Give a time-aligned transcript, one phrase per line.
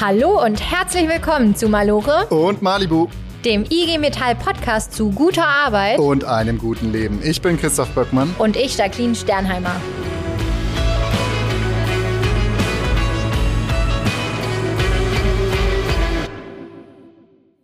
[0.00, 3.08] Hallo und herzlich willkommen zu Malore und Malibu,
[3.44, 7.20] dem IG Metall Podcast zu guter Arbeit und einem guten Leben.
[7.24, 9.74] Ich bin Christoph Böckmann und ich Jacqueline Sternheimer.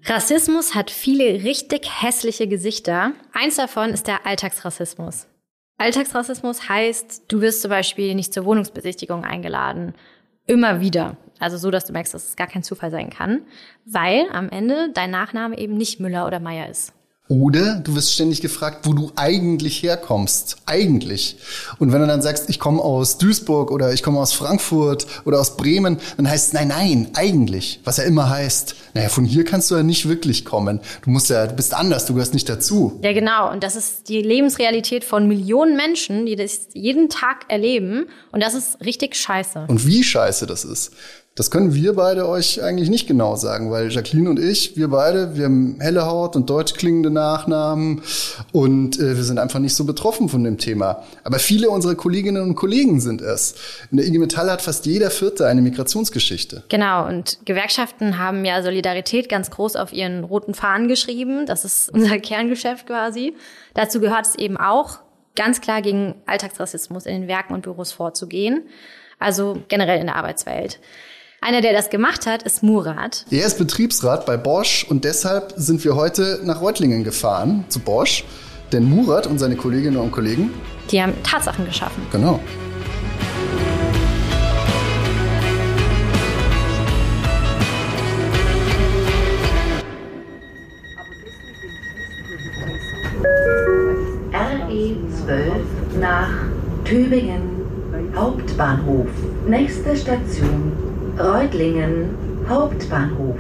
[0.04, 3.12] Rassismus hat viele richtig hässliche Gesichter.
[3.32, 5.29] Eins davon ist der Alltagsrassismus.
[5.79, 9.94] Alltagsrassismus heißt, du wirst zum Beispiel nicht zur Wohnungsbesichtigung eingeladen.
[10.46, 11.16] Immer wieder.
[11.38, 13.42] Also so, dass du merkst, dass es gar kein Zufall sein kann,
[13.84, 16.92] weil am Ende dein Nachname eben nicht Müller oder Meier ist.
[17.29, 20.58] Oder du wirst ständig gefragt, wo du eigentlich herkommst.
[20.66, 21.39] Eigentlich.
[21.78, 25.40] Und wenn du dann sagst, ich komme aus Duisburg oder ich komme aus Frankfurt oder
[25.40, 27.80] aus Bremen, dann heißt es nein, nein, eigentlich.
[27.84, 30.80] Was ja immer heißt, naja, von hier kannst du ja nicht wirklich kommen.
[31.03, 33.00] Du musst ja, du bist anders, du gehörst nicht dazu.
[33.03, 33.50] Ja, genau.
[33.50, 38.05] Und das ist die Lebensrealität von Millionen Menschen, die das jeden Tag erleben.
[38.33, 39.64] Und das ist richtig scheiße.
[39.69, 40.92] Und wie scheiße das ist.
[41.36, 45.36] Das können wir beide euch eigentlich nicht genau sagen, weil Jacqueline und ich, wir beide,
[45.36, 48.03] wir haben helle Haut und deutsch klingende Nachnamen
[48.53, 51.03] und äh, wir sind einfach nicht so betroffen von dem Thema.
[51.25, 53.56] Aber viele unserer Kolleginnen und Kollegen sind es.
[53.91, 56.62] In der IG Metall hat fast jeder Vierte eine Migrationsgeschichte.
[56.69, 61.47] Genau, und Gewerkschaften haben ja Solidarität ganz groß auf ihren roten Fahnen geschrieben.
[61.47, 63.34] Das ist unser Kerngeschäft quasi.
[63.75, 65.00] Dazu gehört es eben auch,
[65.34, 68.62] ganz klar gegen Alltagsrassismus in den Werken und Büros vorzugehen.
[69.19, 70.78] Also generell in der Arbeitswelt.
[71.47, 73.27] Einer, der das gemacht hat, ist Murat.
[73.31, 78.25] Er ist Betriebsrat bei Bosch und deshalb sind wir heute nach Reutlingen gefahren, zu Bosch.
[78.73, 80.55] Denn Murat und seine Kolleginnen und Kollegen,
[80.91, 82.03] die haben Tatsachen geschaffen.
[82.11, 82.41] Genau.
[94.33, 96.31] RE 12 nach
[96.87, 97.65] Tübingen
[98.17, 99.09] Hauptbahnhof.
[99.47, 102.17] Nächste Station Reutlingen
[102.48, 103.39] Hauptbahnhof.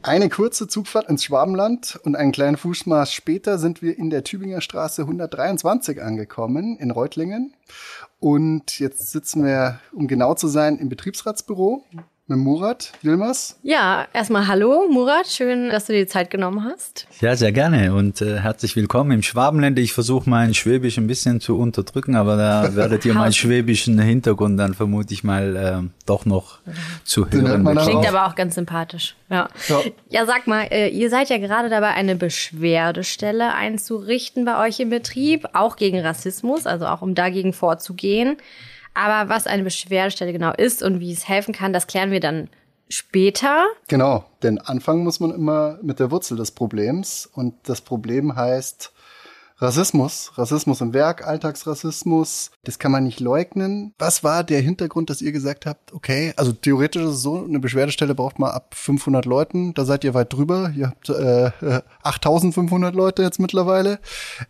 [0.00, 4.62] Eine kurze Zugfahrt ins Schwabenland und einen kleinen Fußmarsch später sind wir in der Tübinger
[4.62, 7.52] Straße 123 angekommen in Reutlingen.
[8.18, 11.84] Und jetzt sitzen wir, um genau zu sein, im Betriebsratsbüro
[12.28, 13.56] mit Murat Wilmers.
[13.62, 17.06] Ja, erstmal hallo Murat, schön, dass du dir die Zeit genommen hast.
[17.20, 19.80] Ja, sehr gerne und äh, herzlich willkommen im Schwabenländer.
[19.80, 24.58] Ich versuche mein Schwäbisch ein bisschen zu unterdrücken, aber da werdet ihr meinen schwäbischen Hintergrund
[24.58, 26.58] dann vermute ich mal äh, doch noch
[27.04, 27.64] zu hören.
[27.76, 29.14] Klingt aber auch ganz sympathisch.
[29.30, 29.48] Ja.
[29.68, 29.80] ja.
[30.08, 34.90] Ja, sag mal, äh, ihr seid ja gerade dabei, eine Beschwerdestelle einzurichten bei euch im
[34.90, 38.36] Betrieb, auch gegen Rassismus, also auch um dagegen vorzugehen.
[38.96, 42.48] Aber was eine Beschwerdestelle genau ist und wie es helfen kann, das klären wir dann
[42.88, 43.66] später.
[43.88, 47.28] Genau, denn anfangen muss man immer mit der Wurzel des Problems.
[47.30, 48.92] Und das Problem heißt
[49.58, 52.52] Rassismus, Rassismus im Werk, Alltagsrassismus.
[52.64, 53.92] Das kann man nicht leugnen.
[53.98, 57.58] Was war der Hintergrund, dass ihr gesagt habt, okay, also theoretisch ist es so, eine
[57.58, 59.74] Beschwerdestelle braucht man ab 500 Leuten.
[59.74, 60.72] Da seid ihr weit drüber.
[60.74, 61.50] Ihr habt äh,
[62.02, 63.98] 8500 Leute jetzt mittlerweile.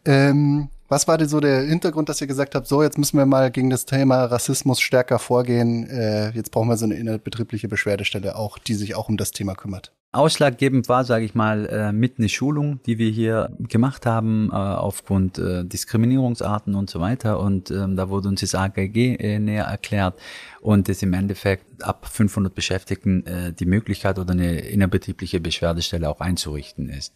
[0.05, 3.27] Ähm, was war denn so der Hintergrund, dass ihr gesagt habt, so, jetzt müssen wir
[3.27, 5.89] mal gegen das Thema Rassismus stärker vorgehen.
[5.89, 9.55] Äh, jetzt brauchen wir so eine innerbetriebliche Beschwerdestelle auch, die sich auch um das Thema
[9.55, 9.93] kümmert.
[10.13, 14.55] Ausschlaggebend war, sage ich mal, äh, mit eine Schulung, die wir hier gemacht haben, äh,
[14.55, 17.39] aufgrund äh, Diskriminierungsarten und so weiter.
[17.39, 20.19] Und ähm, da wurde uns das AGG äh, näher erklärt
[20.61, 26.21] und es im Endeffekt ab 500 Beschäftigten äh, die Möglichkeit oder eine innerbetriebliche Beschwerdestelle auch
[26.21, 27.13] einzurichten ist.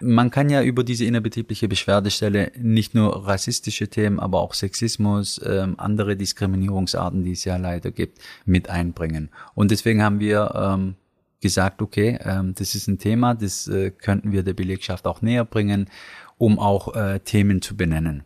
[0.00, 5.74] Man kann ja über diese innerbetriebliche Beschwerdestelle nicht nur rassistische Themen, aber auch Sexismus, ähm,
[5.78, 9.30] andere Diskriminierungsarten, die es ja leider gibt, mit einbringen.
[9.54, 10.94] Und deswegen haben wir ähm,
[11.40, 15.44] gesagt, okay, ähm, das ist ein Thema, das äh, könnten wir der Belegschaft auch näher
[15.44, 15.88] bringen,
[16.36, 18.24] um auch äh, Themen zu benennen.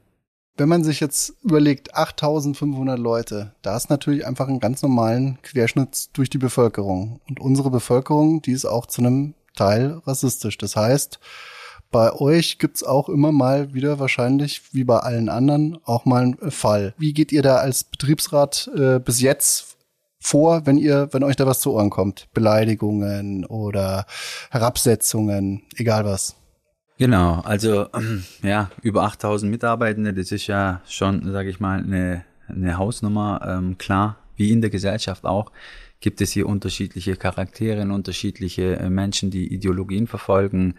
[0.56, 6.11] Wenn man sich jetzt überlegt, 8500 Leute, da ist natürlich einfach einen ganz normalen Querschnitt
[6.12, 7.21] durch die Bevölkerung.
[7.27, 10.59] Und unsere Bevölkerung, die ist auch zu einem Teil rassistisch.
[10.59, 11.21] Das heißt,
[11.92, 16.50] bei euch gibt's auch immer mal wieder wahrscheinlich, wie bei allen anderen, auch mal einen
[16.50, 16.94] Fall.
[16.99, 19.76] Wie geht ihr da als Betriebsrat äh, bis jetzt
[20.19, 22.28] vor, wenn ihr, wenn euch da was zu Ohren kommt?
[22.32, 24.06] Beleidigungen oder
[24.50, 26.34] Herabsetzungen, egal was.
[26.99, 27.88] Genau, also
[28.43, 33.40] ja, über 8000 Mitarbeitende, das ist ja schon, sage ich mal, eine, eine Hausnummer.
[33.46, 35.52] Ähm, klar, wie in der Gesellschaft auch,
[36.00, 40.75] gibt es hier unterschiedliche Charaktere, unterschiedliche äh, Menschen, die Ideologien verfolgen.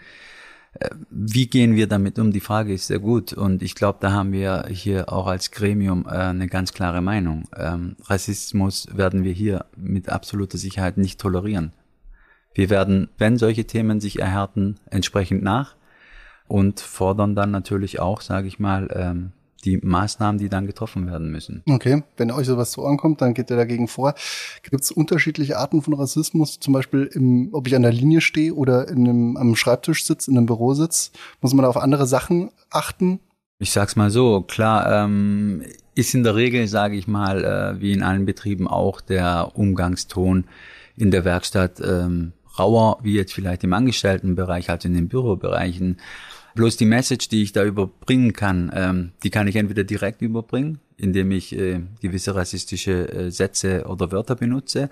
[1.09, 2.31] Wie gehen wir damit um?
[2.31, 6.05] Die Frage ist sehr gut und ich glaube, da haben wir hier auch als Gremium
[6.05, 7.47] äh, eine ganz klare Meinung.
[7.55, 11.73] Ähm, Rassismus werden wir hier mit absoluter Sicherheit nicht tolerieren.
[12.55, 15.75] Wir werden, wenn solche Themen sich erhärten, entsprechend nach
[16.47, 19.31] und fordern dann natürlich auch, sage ich mal, ähm,
[19.65, 21.63] die Maßnahmen, die dann getroffen werden müssen.
[21.67, 24.13] Okay, wenn euch sowas zu Ohren kommt, dann geht ihr dagegen vor.
[24.63, 26.59] Gibt es unterschiedliche Arten von Rassismus?
[26.59, 30.31] Zum Beispiel, im, ob ich an der Linie stehe oder in einem, am Schreibtisch sitze,
[30.31, 31.11] in einem Büro sitze?
[31.41, 33.19] Muss man da auf andere Sachen achten?
[33.59, 35.63] Ich sag's mal so, klar, ähm,
[35.95, 40.45] ist in der Regel, sage ich mal, äh, wie in allen Betrieben auch der Umgangston
[40.95, 45.97] in der Werkstatt ähm, rauer, wie jetzt vielleicht im Angestelltenbereich, also in den Bürobereichen.
[46.55, 50.79] Bloß die Message, die ich da überbringen kann, ähm, die kann ich entweder direkt überbringen,
[50.97, 54.89] indem ich äh, gewisse rassistische äh, Sätze oder Wörter benutze,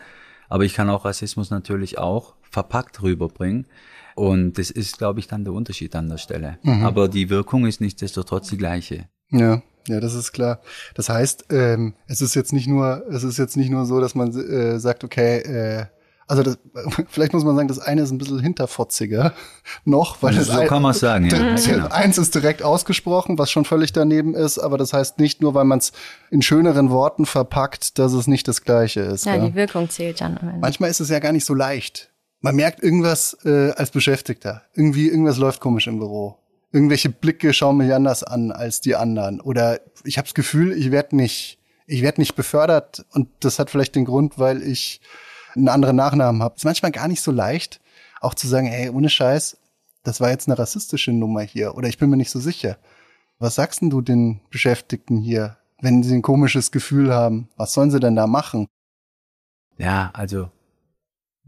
[0.50, 3.68] aber ich kann auch Rassismus natürlich auch verpackt rüberbringen.
[4.16, 6.58] Und das ist, glaube ich, dann der Unterschied an der Stelle.
[6.64, 6.84] Mhm.
[6.84, 9.08] Aber die Wirkung ist nichtsdestotrotz die gleiche.
[9.30, 10.60] Ja, ja, das ist klar.
[10.94, 14.14] Das heißt, ähm, es ist jetzt nicht nur, es ist jetzt nicht nur so, dass
[14.14, 15.86] man äh, sagt, okay, äh,
[16.32, 16.58] also das,
[17.10, 19.34] vielleicht muss man sagen, das eine ist ein bisschen hinterfotziger
[19.86, 21.30] noch, weil also das so kann man sagen.
[21.32, 21.56] Ja.
[21.56, 21.88] Genau.
[21.90, 25.66] Eins ist direkt ausgesprochen, was schon völlig daneben ist, aber das heißt nicht nur, weil
[25.66, 25.92] man es
[26.30, 29.26] in schöneren Worten verpackt, dass es nicht das Gleiche ist.
[29.26, 29.46] Ja, ja?
[29.46, 30.60] die Wirkung zählt dann.
[30.62, 32.10] Manchmal ist es ja gar nicht so leicht.
[32.40, 34.64] Man merkt irgendwas äh, als Beschäftigter.
[34.74, 36.38] Irgendwie irgendwas läuft komisch im Büro.
[36.72, 39.42] Irgendwelche Blicke schauen mich anders an als die anderen.
[39.42, 43.70] Oder ich habe das Gefühl, ich werde nicht, ich werde nicht befördert und das hat
[43.70, 45.02] vielleicht den Grund, weil ich
[45.56, 46.56] einen anderen Nachnamen habe.
[46.56, 47.82] Ist manchmal gar nicht so leicht,
[48.20, 49.58] auch zu sagen, ey, ohne Scheiß,
[50.04, 52.78] das war jetzt eine rassistische Nummer hier oder ich bin mir nicht so sicher.
[53.40, 57.50] Was sagst denn du den Beschäftigten hier, wenn sie ein komisches Gefühl haben?
[57.58, 58.68] Was sollen sie denn da machen?
[59.78, 60.50] Ja, also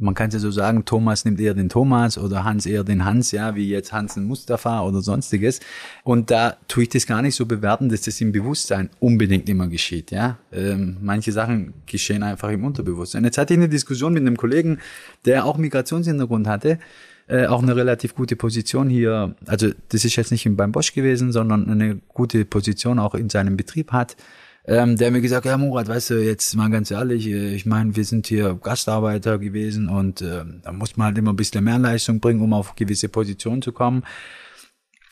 [0.04, 3.06] man kann es ja so sagen, Thomas nimmt eher den Thomas oder Hans eher den
[3.06, 5.62] Hans, ja, wie jetzt Hans den Mustafa oder sonstiges.
[6.04, 9.68] Und da tue ich das gar nicht so bewerten, dass das im Bewusstsein unbedingt immer
[9.68, 10.38] geschieht, ja.
[10.52, 13.24] Ähm, manche Sachen geschehen einfach im Unterbewusstsein.
[13.24, 14.80] Jetzt hatte ich eine Diskussion mit einem Kollegen,
[15.26, 16.80] der auch Migrationshintergrund hatte,
[17.28, 19.36] äh, auch eine relativ gute Position hier.
[19.46, 23.56] Also das ist jetzt nicht beim Bosch gewesen, sondern eine gute Position auch in seinem
[23.56, 24.18] Betrieb hat
[24.66, 27.96] ähm, der mir gesagt, ja Murat, weißt du, jetzt mal ganz ehrlich, äh, ich meine,
[27.96, 31.80] wir sind hier Gastarbeiter gewesen und äh, da muss man halt immer ein bisschen mehr
[31.80, 34.04] Leistung bringen, um auf gewisse Positionen zu kommen.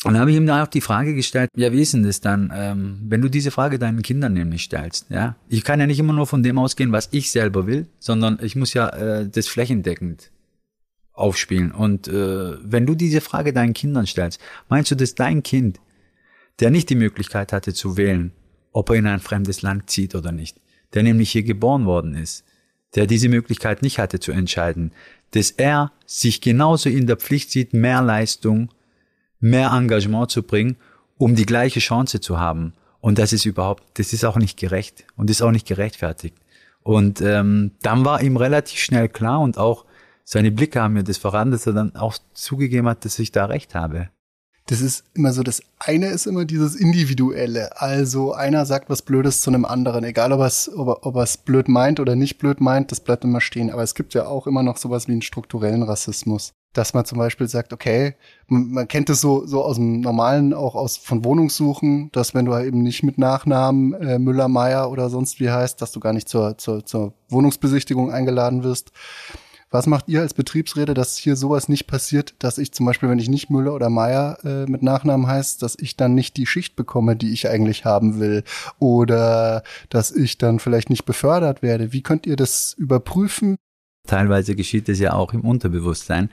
[0.04, 2.22] Und dann habe ich ihm da auch die Frage gestellt, ja, wie ist denn das
[2.22, 5.36] dann, ähm, wenn du diese Frage deinen Kindern nämlich stellst, ja?
[5.48, 8.56] Ich kann ja nicht immer nur von dem ausgehen, was ich selber will, sondern ich
[8.56, 10.32] muss ja äh, das flächendeckend
[11.14, 11.72] aufspielen.
[11.72, 14.40] Und äh, wenn du diese Frage deinen Kindern stellst,
[14.70, 15.80] meinst du, dass dein Kind,
[16.60, 18.32] der nicht die Möglichkeit hatte zu wählen,
[18.72, 20.60] ob er in ein fremdes Land zieht oder nicht,
[20.94, 22.44] der nämlich hier geboren worden ist,
[22.96, 24.92] der diese Möglichkeit nicht hatte zu entscheiden,
[25.32, 28.70] dass er sich genauso in der Pflicht sieht, mehr Leistung,
[29.40, 30.76] mehr Engagement zu bringen,
[31.18, 32.74] um die gleiche Chance zu haben.
[33.00, 36.36] Und das ist überhaupt, das ist auch nicht gerecht und ist auch nicht gerechtfertigt.
[36.84, 39.86] Und ähm, dann war ihm relativ schnell klar und auch
[40.24, 43.46] seine Blicke haben mir das verraten, dass er dann auch zugegeben hat, dass ich da
[43.46, 44.10] recht habe
[44.72, 47.82] das ist immer so, das eine ist immer dieses Individuelle.
[47.82, 51.24] Also einer sagt was Blödes zu einem anderen, egal ob er es ob ob er
[51.24, 53.70] es blöd meint oder nicht blöd meint, das bleibt immer stehen.
[53.70, 56.54] Aber es gibt ja auch immer noch sowas wie einen strukturellen Rassismus.
[56.72, 58.16] Dass man zum Beispiel sagt, okay,
[58.48, 62.46] man, man kennt es so, so aus dem Normalen, auch aus von Wohnungssuchen, dass wenn
[62.46, 66.00] du halt eben nicht mit Nachnamen äh, Müller, Meier oder sonst wie heißt, dass du
[66.00, 68.94] gar nicht zur, zur, zur Wohnungsbesichtigung eingeladen wirst.
[69.74, 73.20] Was macht ihr als Betriebsräte, dass hier sowas nicht passiert, dass ich zum Beispiel, wenn
[73.20, 76.76] ich nicht Müller oder Meier äh, mit Nachnamen heißt, dass ich dann nicht die Schicht
[76.76, 78.44] bekomme, die ich eigentlich haben will
[78.80, 81.94] oder dass ich dann vielleicht nicht befördert werde?
[81.94, 83.56] Wie könnt ihr das überprüfen?
[84.06, 86.30] Teilweise geschieht es ja auch im Unterbewusstsein.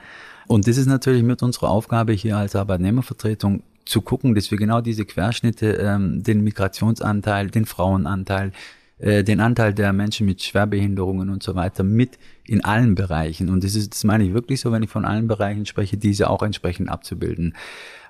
[0.47, 4.81] Und das ist natürlich mit unserer Aufgabe hier als Arbeitnehmervertretung zu gucken, dass wir genau
[4.81, 8.51] diese Querschnitte, ähm, den Migrationsanteil, den Frauenanteil,
[8.99, 13.49] äh, den Anteil der Menschen mit Schwerbehinderungen und so weiter mit in allen Bereichen.
[13.49, 16.29] Und das ist, das meine ich wirklich so, wenn ich von allen Bereichen spreche, diese
[16.29, 17.55] auch entsprechend abzubilden.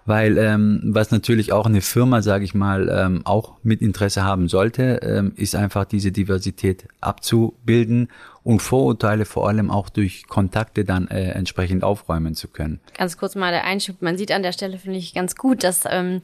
[0.06, 4.48] Weil ähm, was natürlich auch eine Firma, sage ich mal, ähm, auch mit Interesse haben
[4.48, 8.08] sollte, ähm, ist einfach diese Diversität abzubilden
[8.42, 12.80] und Vorurteile vor allem auch durch Kontakte dann äh, entsprechend aufräumen zu können.
[12.98, 14.02] Ganz kurz mal der Einschub.
[14.02, 16.22] Man sieht an der Stelle, finde ich, ganz gut, dass ähm,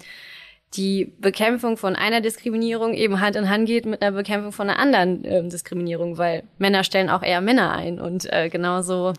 [0.75, 4.79] die Bekämpfung von einer Diskriminierung eben Hand in Hand geht mit einer Bekämpfung von einer
[4.79, 9.13] anderen äh, Diskriminierung, weil Männer stellen auch eher Männer ein und äh, genauso,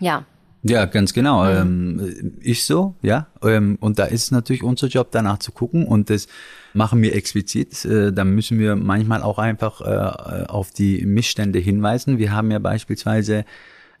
[0.00, 0.24] ja.
[0.66, 1.44] Ja, ganz genau.
[1.44, 2.00] Mhm.
[2.00, 3.26] Ähm, ist so, ja.
[3.42, 6.26] Ähm, und da ist natürlich unser Job, danach zu gucken und das
[6.72, 7.84] machen wir explizit.
[7.84, 12.18] Äh, da müssen wir manchmal auch einfach äh, auf die Missstände hinweisen.
[12.18, 13.44] Wir haben ja beispielsweise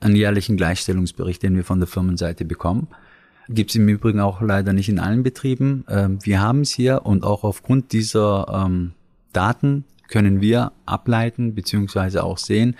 [0.00, 2.88] einen jährlichen Gleichstellungsbericht, den wir von der Firmenseite bekommen.
[3.48, 5.84] Gibt es im Übrigen auch leider nicht in allen Betrieben.
[5.88, 8.92] Ähm, wir haben es hier und auch aufgrund dieser ähm,
[9.32, 12.76] Daten können wir ableiten beziehungsweise auch sehen,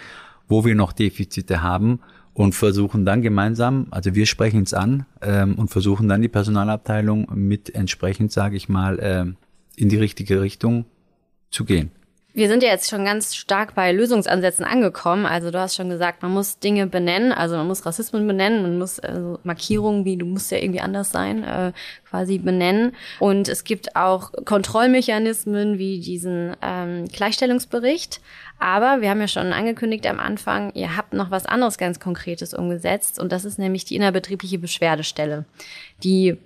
[0.49, 2.01] wo wir noch Defizite haben
[2.33, 7.29] und versuchen dann gemeinsam, also wir sprechen es an ähm, und versuchen dann die Personalabteilung
[7.35, 9.37] mit entsprechend, sage ich mal,
[9.77, 10.85] in die richtige Richtung
[11.51, 11.91] zu gehen.
[12.37, 15.25] Wir sind ja jetzt schon ganz stark bei Lösungsansätzen angekommen.
[15.25, 18.77] Also du hast schon gesagt, man muss Dinge benennen, also man muss Rassismen benennen, man
[18.77, 21.73] muss also Markierungen wie du musst ja irgendwie anders sein, äh,
[22.05, 22.97] quasi benennen.
[23.21, 28.21] Und es gibt auch Kontrollmechanismen wie diesen ähm, Gleichstellungsbericht.
[28.59, 32.53] Aber wir haben ja schon angekündigt am Anfang, ihr habt noch was anderes ganz Konkretes
[32.53, 35.45] umgesetzt und das ist nämlich die innerbetriebliche Beschwerdestelle,
[36.03, 36.37] die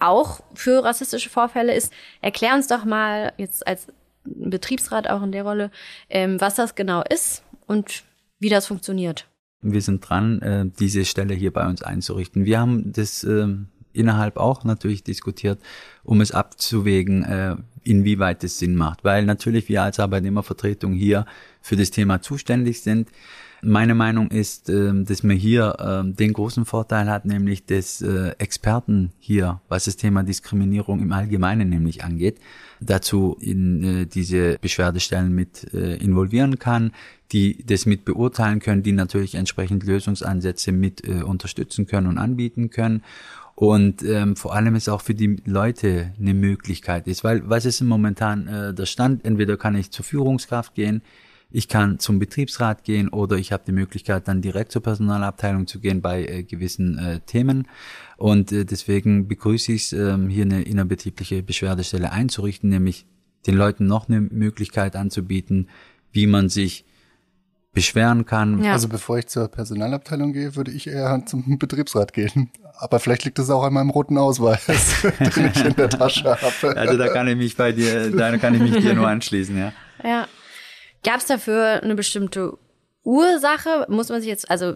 [0.00, 1.92] auch für rassistische Vorfälle ist.
[2.22, 3.86] Erklär uns doch mal jetzt als
[4.24, 5.70] Betriebsrat auch in der Rolle,
[6.08, 8.04] ähm, was das genau ist und
[8.38, 9.26] wie das funktioniert.
[9.62, 12.44] Wir sind dran, äh, diese Stelle hier bei uns einzurichten.
[12.44, 13.46] Wir haben das äh,
[13.92, 15.60] innerhalb auch natürlich diskutiert,
[16.02, 19.04] um es abzuwägen, äh, inwieweit es Sinn macht.
[19.04, 21.26] Weil natürlich wir als Arbeitnehmervertretung hier
[21.60, 23.10] für das Thema zuständig sind.
[23.62, 28.30] Meine Meinung ist, ähm, dass man hier ähm, den großen Vorteil hat, nämlich des äh,
[28.38, 32.38] Experten hier, was das Thema Diskriminierung im Allgemeinen nämlich angeht,
[32.80, 36.92] dazu in äh, diese Beschwerdestellen mit äh, involvieren kann,
[37.32, 43.02] die das mit beurteilen können, die natürlich entsprechend Lösungsansätze mit unterstützen können und anbieten können.
[43.60, 47.82] Und ähm, vor allem ist auch für die Leute eine Möglichkeit ist, weil was ist
[47.82, 49.22] momentan äh, der Stand?
[49.22, 51.02] Entweder kann ich zur Führungskraft gehen,
[51.52, 55.80] ich kann zum Betriebsrat gehen oder ich habe die Möglichkeit, dann direkt zur Personalabteilung zu
[55.80, 57.66] gehen bei äh, gewissen äh, Themen.
[58.16, 63.06] Und äh, deswegen begrüße ich es, ähm, hier eine innerbetriebliche Beschwerdestelle einzurichten, nämlich
[63.46, 65.68] den Leuten noch eine Möglichkeit anzubieten,
[66.12, 66.84] wie man sich
[67.72, 68.62] beschweren kann.
[68.62, 68.72] Ja.
[68.72, 72.50] Also bevor ich zur Personalabteilung gehe, würde ich eher zum Betriebsrat gehen.
[72.78, 75.02] Aber vielleicht liegt es auch an meinem roten Ausweis,
[75.36, 76.76] den ich in der Tasche habe.
[76.76, 79.72] Also da kann ich mich bei dir, da kann ich mich dir nur anschließen, ja.
[80.02, 80.26] Ja.
[81.04, 82.58] Gab es dafür eine bestimmte
[83.04, 83.86] Ursache?
[83.88, 84.74] Muss man sich jetzt, also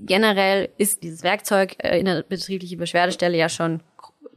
[0.00, 3.80] generell ist dieses Werkzeug äh, in der betrieblichen Beschwerdestelle ja schon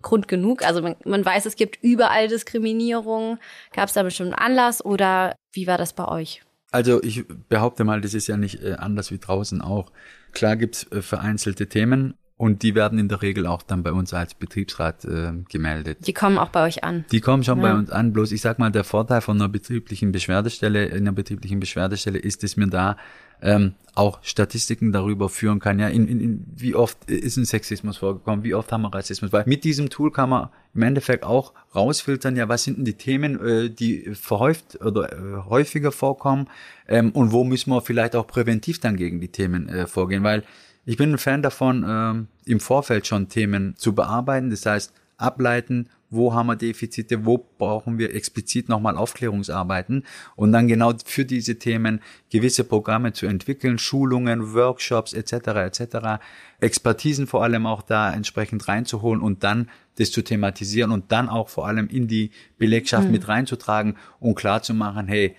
[0.01, 0.63] Grund genug.
[0.63, 3.39] Also man, man weiß, es gibt überall Diskriminierung.
[3.73, 6.43] Gab es da bestimmt einen Anlass oder wie war das bei euch?
[6.71, 9.91] Also ich behaupte mal, das ist ja nicht äh, anders wie draußen auch.
[10.31, 14.13] Klar gibt's äh, vereinzelte Themen, und die werden in der Regel auch dann bei uns
[14.13, 16.05] als Betriebsrat äh, gemeldet.
[16.05, 17.05] Die kommen auch bei euch an.
[17.11, 17.63] Die kommen schon ja.
[17.63, 18.11] bei uns an.
[18.11, 22.43] Bloß ich sag mal, der Vorteil von einer betrieblichen Beschwerdestelle, in einer betrieblichen Beschwerdestelle ist,
[22.43, 22.97] dass mir da
[23.41, 27.97] ähm, auch Statistiken darüber führen kann, ja, in, in, in, wie oft ist ein Sexismus
[27.97, 31.53] vorgekommen, wie oft haben wir Rassismus, weil mit diesem Tool kann man im Endeffekt auch
[31.73, 36.47] rausfiltern, ja, was sind denn die Themen, äh, die verhäuft oder äh, häufiger vorkommen
[36.87, 40.43] ähm, und wo müssen wir vielleicht auch präventiv dann gegen die Themen äh, vorgehen, weil
[40.85, 44.49] ich bin ein Fan davon, ähm, im Vorfeld schon Themen zu bearbeiten.
[44.49, 50.67] Das heißt, ableiten, wo haben wir Defizite, wo brauchen wir explizit nochmal Aufklärungsarbeiten und dann
[50.67, 55.33] genau für diese Themen gewisse Programme zu entwickeln, Schulungen, Workshops etc.
[55.33, 56.23] etc.
[56.59, 61.49] Expertisen vor allem auch da entsprechend reinzuholen und dann das zu thematisieren und dann auch
[61.49, 63.11] vor allem in die Belegschaft mhm.
[63.11, 65.35] mit reinzutragen und klar zu machen, hey,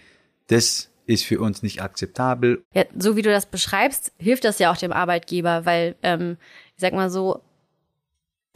[0.48, 2.64] das ist für uns nicht akzeptabel.
[2.74, 6.36] Ja, so wie du das beschreibst, hilft das ja auch dem Arbeitgeber, weil, ähm,
[6.74, 7.40] ich sag mal so,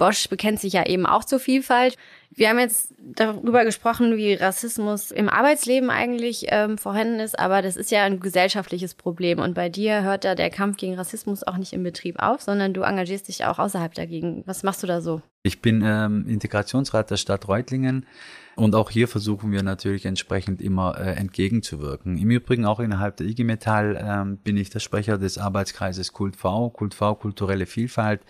[0.01, 1.99] Bosch bekennt sich ja eben auch zur Vielfalt.
[2.31, 7.77] Wir haben jetzt darüber gesprochen, wie Rassismus im Arbeitsleben eigentlich ähm, vorhanden ist, aber das
[7.77, 9.41] ist ja ein gesellschaftliches Problem.
[9.41, 12.73] Und bei dir hört da der Kampf gegen Rassismus auch nicht im Betrieb auf, sondern
[12.73, 14.43] du engagierst dich auch außerhalb dagegen.
[14.47, 15.21] Was machst du da so?
[15.43, 18.07] Ich bin ähm, Integrationsrat der Stadt Reutlingen.
[18.61, 22.19] Und auch hier versuchen wir natürlich entsprechend immer äh, entgegenzuwirken.
[22.19, 26.37] Im Übrigen auch innerhalb der IG Metall ähm, bin ich der Sprecher des Arbeitskreises Kult
[26.37, 28.21] V, Kult V, kulturelle Vielfalt.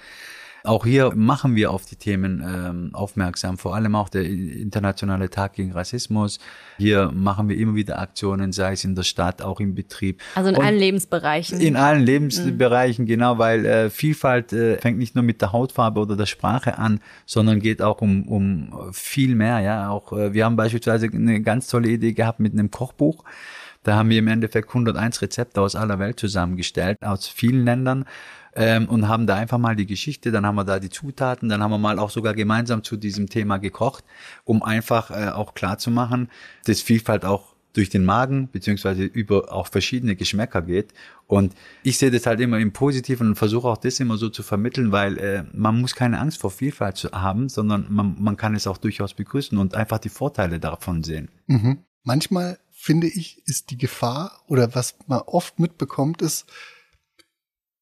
[0.64, 5.54] Auch hier machen wir auf die Themen ähm, aufmerksam, vor allem auch der internationale Tag
[5.54, 6.38] gegen Rassismus.
[6.78, 10.20] Hier machen wir immer wieder Aktionen, sei es in der Stadt, auch im Betrieb.
[10.34, 11.60] Also in Und allen Lebensbereichen.
[11.60, 13.08] In allen Lebensbereichen, mhm.
[13.08, 17.00] genau, weil äh, Vielfalt äh, fängt nicht nur mit der Hautfarbe oder der Sprache an,
[17.26, 19.60] sondern geht auch um, um viel mehr.
[19.60, 23.24] Ja, auch äh, wir haben beispielsweise eine ganz tolle Idee gehabt mit einem Kochbuch.
[23.82, 28.04] Da haben wir im Endeffekt 101 Rezepte aus aller Welt zusammengestellt, aus vielen Ländern
[28.54, 31.62] ähm, und haben da einfach mal die Geschichte, dann haben wir da die Zutaten, dann
[31.62, 34.04] haben wir mal auch sogar gemeinsam zu diesem Thema gekocht,
[34.44, 36.28] um einfach äh, auch klar zu machen,
[36.64, 40.92] dass Vielfalt auch durch den Magen beziehungsweise über auch verschiedene Geschmäcker geht.
[41.26, 44.42] Und ich sehe das halt immer im Positiven und versuche auch das immer so zu
[44.42, 48.54] vermitteln, weil äh, man muss keine Angst vor Vielfalt zu haben, sondern man, man kann
[48.54, 51.28] es auch durchaus begrüßen und einfach die Vorteile davon sehen.
[51.46, 51.78] Mhm.
[52.02, 56.46] Manchmal finde ich, ist die Gefahr oder was man oft mitbekommt, ist,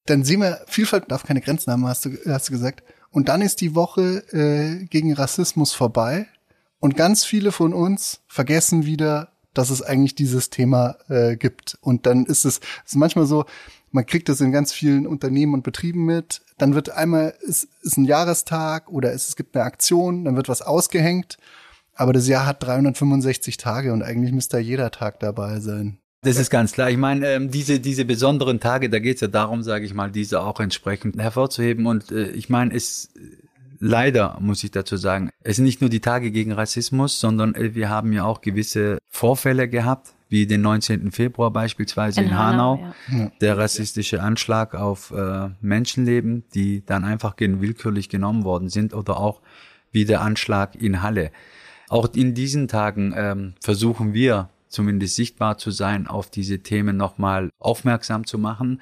[0.09, 2.83] dann sehen wir, Vielfalt darf keine Grenzen haben, hast du, hast du gesagt.
[3.11, 6.27] Und dann ist die Woche äh, gegen Rassismus vorbei
[6.81, 11.79] und ganz viele von uns vergessen wieder, dass es eigentlich dieses Thema äh, gibt.
[11.81, 13.45] Und dann ist es ist manchmal so,
[13.91, 16.43] man kriegt das in ganz vielen Unternehmen und Betrieben mit.
[16.59, 20.49] Dann wird einmal, ist, ist ein Jahrestag oder es, es gibt eine Aktion, dann wird
[20.49, 21.39] was ausgehängt
[21.95, 25.99] Aber das Jahr hat 365 Tage und eigentlich müsste jeder Tag dabei sein.
[26.23, 26.91] Das ist ganz klar.
[26.91, 30.11] Ich meine, ähm, diese, diese besonderen Tage, da geht es ja darum, sage ich mal,
[30.11, 31.87] diese auch entsprechend hervorzuheben.
[31.87, 33.13] Und äh, ich meine, es
[33.81, 37.75] leider muss ich dazu sagen, es sind nicht nur die Tage gegen Rassismus, sondern äh,
[37.75, 41.11] wir haben ja auch gewisse Vorfälle gehabt, wie den 19.
[41.13, 43.33] Februar beispielsweise in, in Hanau, Hanau ja.
[43.41, 49.41] der rassistische Anschlag auf äh, Menschenleben, die dann einfach willkürlich genommen worden sind, oder auch
[49.91, 51.31] wie der Anschlag in Halle.
[51.89, 57.51] Auch in diesen Tagen ähm, versuchen wir zumindest sichtbar zu sein, auf diese Themen nochmal
[57.59, 58.81] aufmerksam zu machen.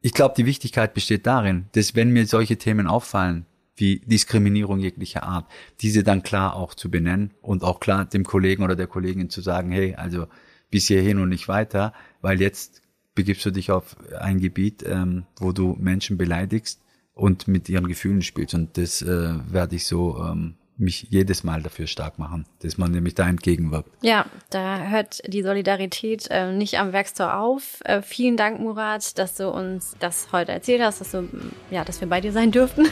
[0.00, 3.46] Ich glaube, die Wichtigkeit besteht darin, dass wenn mir solche Themen auffallen,
[3.76, 5.46] wie Diskriminierung jeglicher Art,
[5.80, 9.40] diese dann klar auch zu benennen und auch klar dem Kollegen oder der Kollegin zu
[9.40, 10.26] sagen, hey, also
[10.70, 12.82] bis hierhin und nicht weiter, weil jetzt
[13.14, 16.80] begibst du dich auf ein Gebiet, ähm, wo du Menschen beleidigst
[17.14, 18.54] und mit ihren Gefühlen spielst.
[18.54, 22.90] Und das äh, werde ich so ähm, mich jedes Mal dafür stark machen, dass man
[22.90, 23.90] nämlich da entgegenwirkt.
[24.02, 27.80] Ja, da hört die Solidarität äh, nicht am Werkstor auf.
[27.84, 31.28] Äh, vielen Dank, Murat, dass du uns das heute erzählt hast, dass, du,
[31.70, 32.86] ja, dass wir bei dir sein dürften.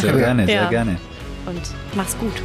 [0.00, 0.70] sehr gerne, sehr ja.
[0.70, 0.98] gerne.
[1.46, 1.62] Und
[1.94, 2.42] mach's gut.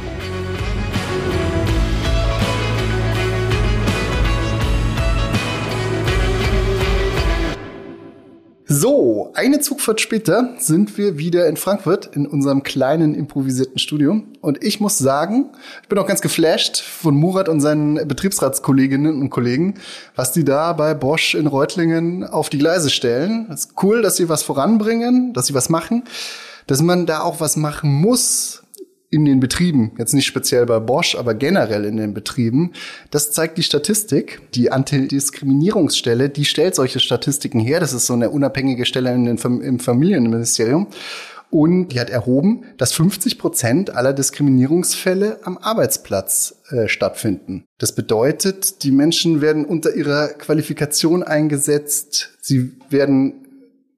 [8.72, 14.22] So, eine Zugfahrt später sind wir wieder in Frankfurt in unserem kleinen improvisierten Studio.
[14.42, 15.46] Und ich muss sagen,
[15.82, 19.74] ich bin auch ganz geflasht von Murat und seinen Betriebsratskolleginnen und Kollegen,
[20.14, 23.48] was die da bei Bosch in Reutlingen auf die Gleise stellen.
[23.50, 26.04] Es ist cool, dass sie was voranbringen, dass sie was machen.
[26.68, 28.62] Dass man da auch was machen muss,
[29.10, 32.72] in den Betrieben, jetzt nicht speziell bei Bosch, aber generell in den Betrieben,
[33.10, 34.40] das zeigt die Statistik.
[34.54, 37.80] Die Antidiskriminierungsstelle, die stellt solche Statistiken her.
[37.80, 40.86] Das ist so eine unabhängige Stelle in den, im Familienministerium.
[41.50, 47.64] Und die hat erhoben, dass 50 Prozent aller Diskriminierungsfälle am Arbeitsplatz äh, stattfinden.
[47.78, 52.38] Das bedeutet, die Menschen werden unter ihrer Qualifikation eingesetzt.
[52.40, 53.48] Sie werden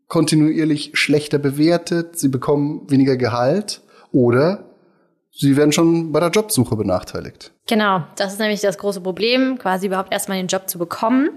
[0.09, 2.19] kontinuierlich schlechter bewertet.
[2.19, 4.72] Sie bekommen weniger Gehalt oder
[5.33, 7.53] sie werden schon bei der Jobsuche benachteiligt.
[7.67, 11.31] Genau, das ist nämlich das große Problem, quasi überhaupt erstmal den Job zu bekommen.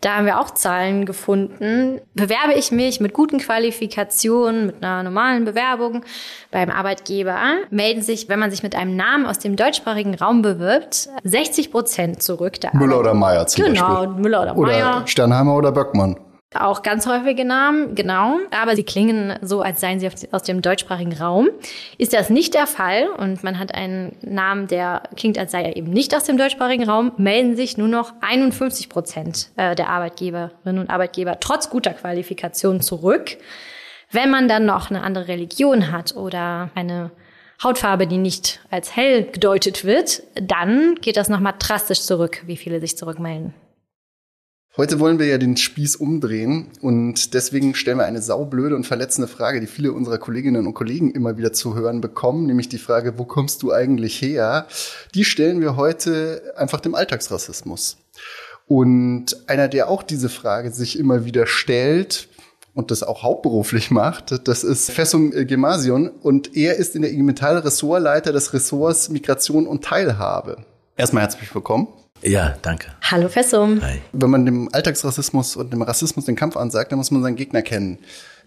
[0.00, 2.00] Da haben wir auch Zahlen gefunden.
[2.14, 6.04] Bewerbe ich mich mit guten Qualifikationen, mit einer normalen Bewerbung
[6.52, 7.36] beim Arbeitgeber,
[7.70, 12.22] melden sich, wenn man sich mit einem Namen aus dem deutschsprachigen Raum bewirbt, 60 Prozent
[12.22, 12.58] zurück.
[12.74, 14.06] Müller oder Meier zum genau, Beispiel.
[14.06, 14.96] Genau, Müller oder Meier.
[14.98, 16.16] Oder Sternheimer oder Böckmann.
[16.54, 18.38] Auch ganz häufige Namen, genau.
[18.50, 21.50] Aber sie klingen so, als seien sie aus dem deutschsprachigen Raum.
[21.98, 25.76] Ist das nicht der Fall und man hat einen Namen, der klingt, als sei er
[25.76, 30.80] eben nicht aus dem deutschsprachigen Raum, melden sich nur noch 51 Prozent äh, der Arbeitgeberinnen
[30.80, 33.36] und Arbeitgeber trotz guter Qualifikation zurück.
[34.10, 37.10] Wenn man dann noch eine andere Religion hat oder eine
[37.62, 42.80] Hautfarbe, die nicht als hell gedeutet wird, dann geht das nochmal drastisch zurück, wie viele
[42.80, 43.52] sich zurückmelden.
[44.78, 49.26] Heute wollen wir ja den Spieß umdrehen und deswegen stellen wir eine saublöde und verletzende
[49.26, 53.18] Frage, die viele unserer Kolleginnen und Kollegen immer wieder zu hören bekommen, nämlich die Frage,
[53.18, 54.68] wo kommst du eigentlich her?
[55.16, 57.96] Die stellen wir heute einfach dem Alltagsrassismus.
[58.68, 62.28] Und einer, der auch diese Frage sich immer wieder stellt,
[62.74, 67.24] und das auch hauptberuflich macht, das ist Fessum Gemasion und er ist in der IG
[67.24, 70.58] Metall Ressortleiter des Ressorts Migration und Teilhabe.
[70.96, 71.88] Erstmal herzlich willkommen.
[72.22, 72.88] Ja, danke.
[73.02, 73.80] Hallo Fessum.
[73.82, 74.00] Hi.
[74.12, 77.62] Wenn man dem Alltagsrassismus und dem Rassismus den Kampf ansagt, dann muss man seinen Gegner
[77.62, 77.98] kennen.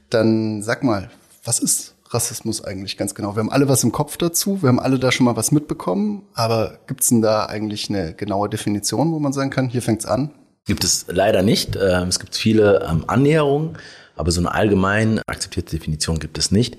[0.09, 1.09] Dann sag mal,
[1.43, 3.35] was ist Rassismus eigentlich ganz genau?
[3.35, 6.23] Wir haben alle was im Kopf dazu, wir haben alle da schon mal was mitbekommen,
[6.33, 10.05] aber gibt es denn da eigentlich eine genaue Definition, wo man sagen kann, hier fängt's
[10.05, 10.31] an?
[10.65, 11.75] Gibt es leider nicht.
[11.75, 13.77] Ähm, es gibt viele ähm, Annäherungen,
[14.15, 16.77] aber so eine allgemein akzeptierte Definition gibt es nicht.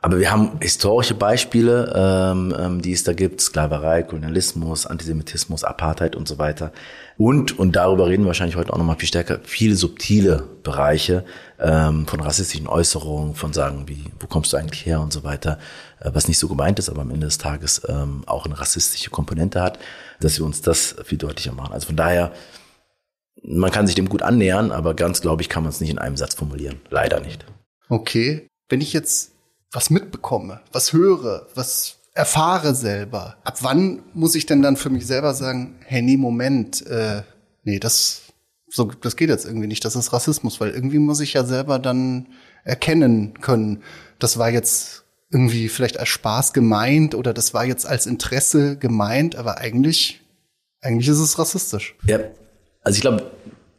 [0.00, 6.14] Aber wir haben historische Beispiele, ähm, ähm, die es da gibt, Sklaverei, Kolonialismus, Antisemitismus, Apartheid
[6.14, 6.72] und so weiter.
[7.16, 11.24] Und, und darüber reden wir wahrscheinlich heute auch nochmal viel stärker, viele subtile Bereiche
[11.58, 15.58] ähm, von rassistischen Äußerungen, von sagen, wie, wo kommst du eigentlich her und so weiter,
[15.98, 19.10] äh, was nicht so gemeint ist, aber am Ende des Tages ähm, auch eine rassistische
[19.10, 19.80] Komponente hat,
[20.20, 21.72] dass wir uns das viel deutlicher machen.
[21.72, 22.30] Also von daher,
[23.42, 25.98] man kann sich dem gut annähern, aber ganz, glaube ich, kann man es nicht in
[25.98, 26.80] einem Satz formulieren.
[26.88, 27.44] Leider nicht.
[27.88, 28.46] Okay.
[28.68, 29.32] Wenn ich jetzt
[29.72, 33.36] was mitbekomme, was höre, was erfahre selber.
[33.44, 37.22] Ab wann muss ich denn dann für mich selber sagen, hey, nee, Moment, äh,
[37.62, 38.22] nee, das,
[38.68, 41.78] so, das geht jetzt irgendwie nicht, das ist Rassismus, weil irgendwie muss ich ja selber
[41.78, 42.28] dann
[42.64, 43.82] erkennen können,
[44.18, 49.36] das war jetzt irgendwie vielleicht als Spaß gemeint oder das war jetzt als Interesse gemeint,
[49.36, 50.20] aber eigentlich,
[50.80, 51.94] eigentlich ist es rassistisch.
[52.04, 52.18] Ja,
[52.82, 53.30] also ich glaube,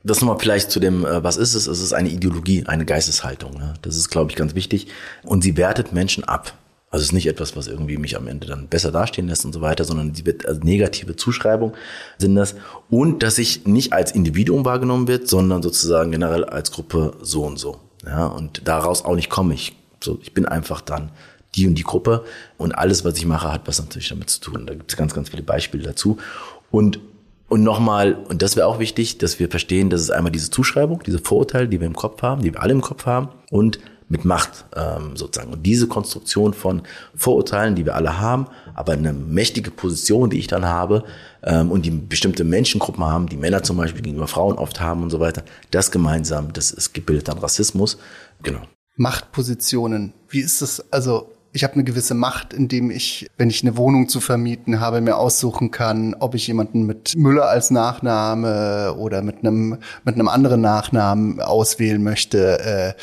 [0.03, 1.67] das nochmal vielleicht zu dem, äh, was ist es?
[1.67, 3.57] Es ist eine Ideologie, eine Geisteshaltung.
[3.57, 3.73] Ne?
[3.81, 4.87] Das ist, glaube ich, ganz wichtig.
[5.23, 6.53] Und sie wertet Menschen ab.
[6.91, 9.53] Also es ist nicht etwas, was irgendwie mich am Ende dann besser dastehen lässt und
[9.53, 11.73] so weiter, sondern die wird als negative Zuschreibung
[12.17, 12.55] sind das.
[12.89, 17.59] Und dass ich nicht als Individuum wahrgenommen wird, sondern sozusagen generell als Gruppe so und
[17.59, 17.79] so.
[18.05, 19.75] Ja, und daraus auch nicht komme ich.
[20.03, 21.11] So, ich bin einfach dann
[21.55, 22.23] die und die Gruppe
[22.57, 24.65] und alles, was ich mache, hat was natürlich damit zu tun.
[24.65, 26.17] Da gibt es ganz, ganz viele Beispiele dazu.
[26.71, 26.99] Und
[27.49, 31.01] und nochmal, und das wäre auch wichtig, dass wir verstehen, dass es einmal diese Zuschreibung,
[31.05, 34.25] diese Vorurteile, die wir im Kopf haben, die wir alle im Kopf haben, und mit
[34.25, 35.53] Macht ähm, sozusagen.
[35.53, 36.81] Und diese Konstruktion von
[37.15, 41.03] Vorurteilen, die wir alle haben, aber eine mächtige Position, die ich dann habe,
[41.43, 45.11] ähm, und die bestimmte Menschengruppen haben, die Männer zum Beispiel gegenüber Frauen oft haben und
[45.11, 47.97] so weiter, das gemeinsam, das ist gebildet an Rassismus.
[48.41, 48.61] Genau.
[48.95, 50.13] Machtpositionen.
[50.27, 50.91] Wie ist das?
[50.91, 55.01] Also ich habe eine gewisse Macht, indem ich, wenn ich eine Wohnung zu vermieten habe,
[55.01, 60.27] mir aussuchen kann, ob ich jemanden mit Müller als Nachname oder mit einem mit einem
[60.27, 62.59] anderen Nachnamen auswählen möchte.
[62.59, 62.93] Äh,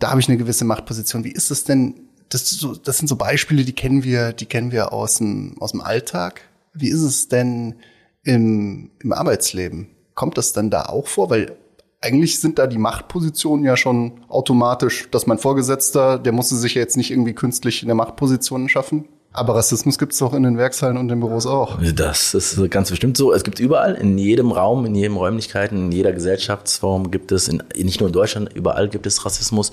[0.00, 1.24] da habe ich eine gewisse Machtposition.
[1.24, 1.94] Wie ist es denn?
[2.28, 5.72] Das, so, das sind so Beispiele, die kennen wir, die kennen wir aus dem aus
[5.72, 6.40] dem Alltag.
[6.74, 7.76] Wie ist es denn
[8.24, 9.88] im, im Arbeitsleben?
[10.14, 11.30] Kommt das dann da auch vor?
[11.30, 11.56] Weil
[12.02, 16.80] eigentlich sind da die Machtpositionen ja schon automatisch, dass mein Vorgesetzter, der musste sich ja
[16.80, 19.06] jetzt nicht irgendwie künstlich eine Machtposition schaffen.
[19.34, 21.78] Aber Rassismus gibt es doch in den Werkshallen und den Büros auch.
[21.94, 23.32] Das ist ganz bestimmt so.
[23.32, 27.62] Es gibt überall, in jedem Raum, in jedem Räumlichkeiten, in jeder Gesellschaftsform gibt es, in,
[27.74, 29.72] nicht nur in Deutschland, überall gibt es Rassismus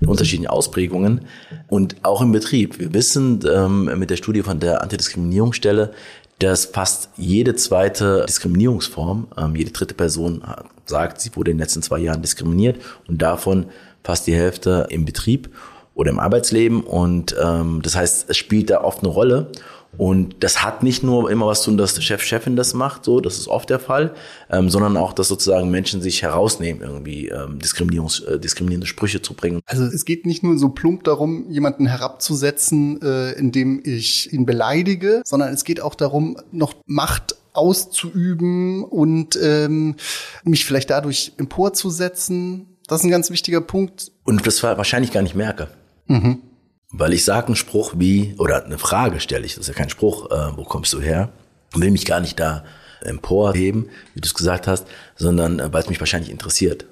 [0.00, 1.22] in unterschiedlichen Ausprägungen
[1.66, 2.78] und auch im Betrieb.
[2.78, 5.90] Wir wissen ähm, mit der Studie von der Antidiskriminierungsstelle,
[6.40, 10.42] dass fast jede zweite Diskriminierungsform, ähm, jede dritte Person
[10.86, 13.66] sagt, sie wurde in den letzten zwei Jahren diskriminiert und davon
[14.02, 15.50] fast die Hälfte im Betrieb
[15.94, 16.82] oder im Arbeitsleben.
[16.82, 19.52] Und ähm, das heißt, es spielt da oft eine Rolle.
[19.96, 23.04] Und das hat nicht nur immer was zu tun, dass der Chef, Chefin das macht,
[23.04, 24.14] so, das ist oft der Fall,
[24.48, 29.34] ähm, sondern auch, dass sozusagen Menschen sich herausnehmen, irgendwie ähm, Diskriminierungs, äh, diskriminierende Sprüche zu
[29.34, 29.60] bringen.
[29.66, 35.22] Also es geht nicht nur so plump darum, jemanden herabzusetzen, äh, indem ich ihn beleidige,
[35.24, 39.96] sondern es geht auch darum, noch Macht auszuüben und ähm,
[40.44, 42.66] mich vielleicht dadurch emporzusetzen.
[42.86, 44.12] Das ist ein ganz wichtiger Punkt.
[44.24, 45.68] Und das wahrscheinlich gar nicht merke.
[46.06, 46.38] Mhm.
[46.92, 49.90] Weil ich sage einen Spruch wie, oder eine Frage stelle ich, das ist ja kein
[49.90, 51.30] Spruch, äh, wo kommst du her?
[51.74, 52.64] Will mich gar nicht da
[53.00, 56.86] emporheben, wie du es gesagt hast, sondern äh, weil es mich wahrscheinlich interessiert.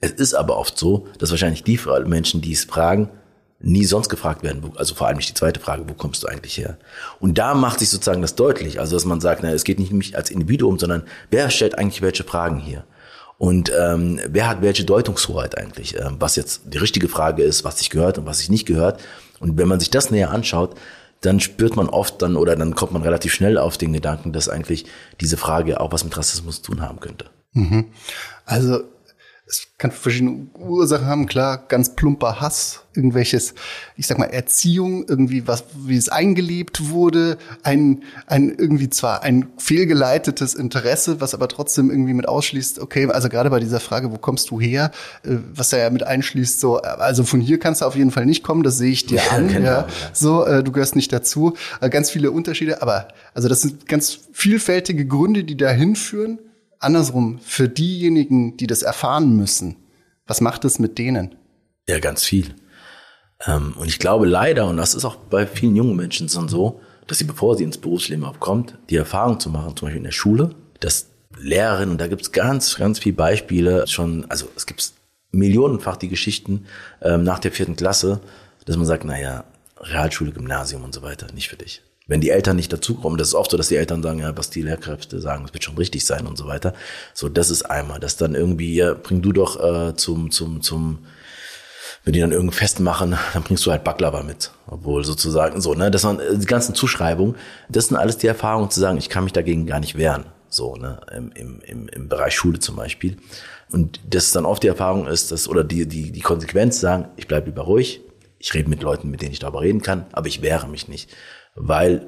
[0.00, 3.10] Es ist aber oft so, dass wahrscheinlich die Menschen, die es fragen,
[3.58, 4.72] nie sonst gefragt werden.
[4.76, 6.76] Also vor allem nicht die zweite Frage, wo kommst du eigentlich her?
[7.20, 8.78] Und da macht sich sozusagen das deutlich.
[8.78, 11.78] Also dass man sagt, na, es geht nicht um mich als Individuum, sondern wer stellt
[11.78, 12.84] eigentlich welche Fragen hier?
[13.38, 15.98] Und ähm, wer hat welche Deutungshoheit eigentlich?
[15.98, 19.00] Ähm, was jetzt die richtige Frage ist, was sich gehört und was sich nicht gehört.
[19.44, 20.74] Und wenn man sich das näher anschaut,
[21.20, 24.48] dann spürt man oft dann oder dann kommt man relativ schnell auf den Gedanken, dass
[24.48, 24.86] eigentlich
[25.20, 27.26] diese Frage auch was mit Rassismus zu tun haben könnte.
[27.52, 27.88] Mhm.
[28.46, 28.84] Also
[29.46, 33.54] es kann verschiedene Ursachen haben, klar, ganz plumper Hass, irgendwelches,
[33.94, 39.48] ich sag mal, Erziehung, irgendwie was, wie es eingelebt wurde, ein, ein irgendwie zwar ein
[39.58, 44.16] fehlgeleitetes Interesse, was aber trotzdem irgendwie mit ausschließt, okay, also gerade bei dieser Frage, wo
[44.16, 44.92] kommst du her,
[45.24, 48.24] äh, was da ja mit einschließt, so, also von hier kannst du auf jeden Fall
[48.24, 51.12] nicht kommen, das sehe ich dir ja, an, genau, ja, so, äh, du gehörst nicht
[51.12, 51.52] dazu,
[51.82, 56.38] äh, ganz viele Unterschiede, aber, also das sind ganz vielfältige Gründe, die dahin führen,
[56.84, 59.76] andersrum, für diejenigen, die das erfahren müssen,
[60.26, 61.34] was macht es mit denen?
[61.88, 62.54] Ja, ganz viel.
[63.46, 67.18] Ähm, und ich glaube leider, und das ist auch bei vielen jungen Menschen so, dass
[67.18, 70.54] sie, bevor sie ins Berufsleben aufkommt, die Erfahrung zu machen, zum Beispiel in der Schule,
[70.80, 74.92] dass Lehrerinnen, und da gibt es ganz, ganz viele Beispiele schon, also es gibt
[75.32, 76.66] millionenfach die Geschichten
[77.02, 78.20] ähm, nach der vierten Klasse,
[78.64, 79.44] dass man sagt, naja,
[79.78, 83.34] Realschule, Gymnasium und so weiter, nicht für dich wenn die Eltern nicht dazukommen, das ist
[83.34, 86.04] oft so, dass die Eltern sagen, ja, was die Lehrkräfte sagen, das wird schon richtig
[86.04, 86.74] sein und so weiter.
[87.14, 90.98] So, das ist einmal, dass dann irgendwie, ja, bring du doch äh, zum, zum, zum,
[92.04, 94.50] wenn die dann irgendein Fest machen, dann bringst du halt Baklava mit.
[94.66, 97.36] Obwohl sozusagen so, ne, das waren äh, die ganzen Zuschreibungen,
[97.70, 100.26] das sind alles die Erfahrungen zu sagen, ich kann mich dagegen gar nicht wehren.
[100.50, 103.16] So, ne, im, im, im, Bereich Schule zum Beispiel.
[103.72, 107.26] Und das dann oft die Erfahrung ist, dass, oder die, die, die Konsequenz sagen, ich
[107.26, 108.02] bleib lieber ruhig,
[108.38, 111.10] ich rede mit Leuten, mit denen ich darüber reden kann, aber ich wehre mich nicht
[111.54, 112.06] weil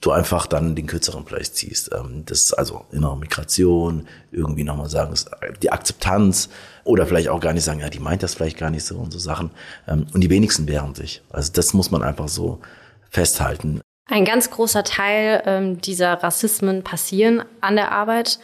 [0.00, 1.90] du einfach dann den kürzeren Preis ziehst.
[1.92, 5.14] Ähm, das ist also innere Migration, irgendwie nochmal sagen,
[5.60, 6.50] die Akzeptanz
[6.84, 9.12] oder vielleicht auch gar nicht sagen, ja, die meint das vielleicht gar nicht so und
[9.12, 9.50] so Sachen.
[9.88, 11.22] Ähm, und die wenigsten wehren sich.
[11.30, 12.60] Also das muss man einfach so
[13.10, 13.80] festhalten.
[14.06, 18.38] Ein ganz großer Teil ähm, dieser Rassismen passieren an der Arbeit.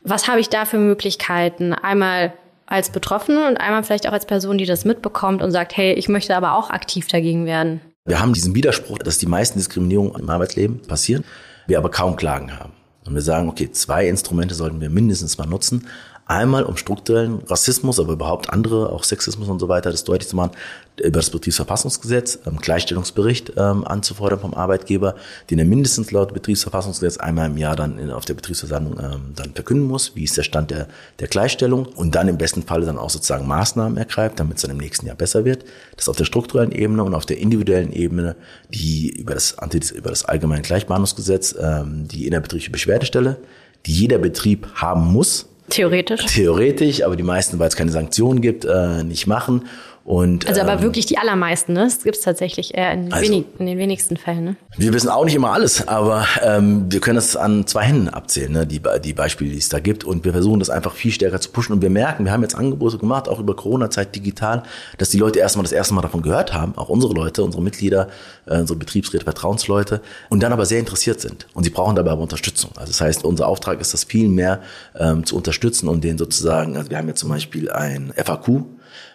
[0.00, 1.72] Was habe ich da für Möglichkeiten?
[1.74, 2.34] Einmal
[2.66, 6.08] als Betroffene und einmal vielleicht auch als Person, die das mitbekommt und sagt, hey, ich
[6.08, 7.80] möchte aber auch aktiv dagegen werden.
[8.06, 11.24] Wir haben diesen Widerspruch, dass die meisten Diskriminierungen im Arbeitsleben passieren,
[11.66, 12.72] wir aber kaum Klagen haben.
[13.06, 15.86] Und wir sagen, okay, zwei Instrumente sollten wir mindestens mal nutzen.
[16.26, 20.36] Einmal um strukturellen Rassismus, aber überhaupt andere, auch Sexismus und so weiter, das deutlich zu
[20.36, 20.52] machen,
[20.98, 25.16] über das Betriebsverfassungsgesetz, ähm, Gleichstellungsbericht ähm, anzufordern vom Arbeitgeber,
[25.50, 29.52] den er mindestens laut Betriebsverfassungsgesetz einmal im Jahr dann in, auf der Betriebsversammlung ähm, dann
[29.52, 32.96] verkünden muss, wie ist der Stand der, der Gleichstellung und dann im besten Falle dann
[32.96, 35.64] auch sozusagen Maßnahmen ergreift, damit es dann im nächsten Jahr besser wird.
[35.96, 38.34] Das auf der strukturellen Ebene und auf der individuellen Ebene,
[38.70, 39.56] die über das,
[39.92, 43.36] über das Allgemeine Gleichbehandlungsgesetz, ähm, die innerbetriebliche Beschwerdestelle,
[43.84, 46.26] die jeder Betrieb haben muss, Theoretisch.
[46.26, 49.64] Theoretisch, aber die meisten, weil es keine Sanktionen gibt, äh, nicht machen.
[50.04, 51.84] Und, also aber ähm, wirklich die allermeisten, ne?
[51.84, 54.56] Das gibt's tatsächlich eher in, Also- wenig, in den wenigsten Fällen, ne?
[54.76, 58.52] Wir wissen auch nicht immer alles, aber ähm, wir können das an zwei Händen abzählen,
[58.52, 60.04] ne, die, die Beispiele, die es da gibt.
[60.04, 61.72] Und wir versuchen das einfach viel stärker zu pushen.
[61.72, 64.64] Und wir merken, wir haben jetzt Angebote gemacht, auch über Corona-Zeit digital,
[64.98, 68.08] dass die Leute erstmal das erste Mal davon gehört haben, auch unsere Leute, unsere Mitglieder,
[68.44, 71.46] äh, unsere Betriebsräte, Vertrauensleute, und dann aber sehr interessiert sind.
[71.54, 72.72] Und sie brauchen dabei aber Unterstützung.
[72.76, 74.60] Also das heißt, unser Auftrag ist das viel mehr
[74.98, 78.64] ähm, zu unterstützen und denen sozusagen, also wir haben jetzt zum Beispiel ein FAQ,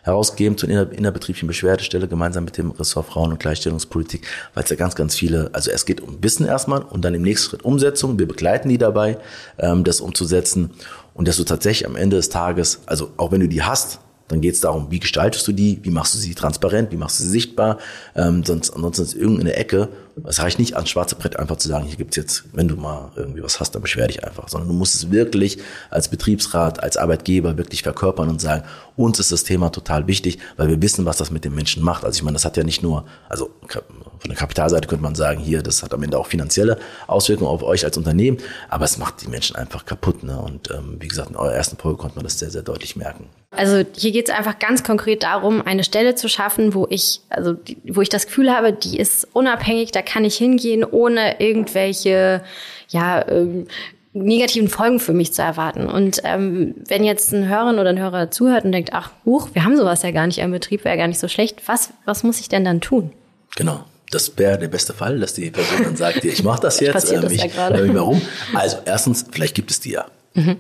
[0.04, 4.76] herausgegeben zur inner, innerbetrieblichen Beschwerdestelle gemeinsam mit dem Ressort Frauen- und Gleichstellungspolitik, weil es ja
[4.76, 8.20] ganz, ganz viele, also es geht um Wissen erstmal und dann im nächsten Schritt Umsetzung.
[8.20, 9.18] Wir begleiten die dabei,
[9.58, 10.72] ähm, das umzusetzen
[11.14, 14.42] und dass du tatsächlich am Ende des Tages, also auch wenn du die hast, dann
[14.42, 17.24] geht es darum, wie gestaltest du die, wie machst du sie transparent, wie machst du
[17.24, 17.80] sie sichtbar,
[18.16, 19.90] ähm, sonst ansonsten ist irgendeine Ecke.
[20.28, 23.12] Es reicht nicht ans schwarze Brett einfach zu sagen, hier gibt's jetzt, wenn du mal
[23.16, 25.58] irgendwie was hast, dann beschwer dich einfach, sondern du musst es wirklich
[25.90, 28.64] als Betriebsrat, als Arbeitgeber wirklich verkörpern und sagen,
[28.96, 32.04] uns ist das Thema total wichtig, weil wir wissen, was das mit den Menschen macht.
[32.04, 35.40] Also ich meine, das hat ja nicht nur, also von der Kapitalseite könnte man sagen,
[35.40, 36.78] hier, das hat am Ende auch finanzielle
[37.08, 40.24] Auswirkungen auf euch als Unternehmen, aber es macht die Menschen einfach kaputt.
[40.24, 40.38] Ne?
[40.38, 43.30] Und ähm, wie gesagt, in eurer ersten Folge konnte man das sehr, sehr deutlich merken.
[43.52, 47.54] Also hier geht es einfach ganz konkret darum, eine Stelle zu schaffen, wo ich, also
[47.54, 52.42] die, wo ich das Gefühl habe, die ist unabhängig, da kann ich hingehen, ohne irgendwelche,
[52.90, 53.68] ja, ähm,
[54.14, 55.86] negativen Folgen für mich zu erwarten.
[55.88, 59.64] Und ähm, wenn jetzt ein Hörerin oder ein Hörer zuhört und denkt, ach, huch, wir
[59.64, 62.40] haben sowas ja gar nicht im Betrieb, wäre gar nicht so schlecht, was, was muss
[62.40, 63.12] ich denn dann tun?
[63.56, 63.84] Genau.
[64.12, 67.24] Das wäre der beste Fall, dass die Person dann sagt, ich mache das jetzt, Passiert
[67.24, 68.20] das ich ja mich mal rum.
[68.56, 70.08] Also erstens, vielleicht gibt es die ja.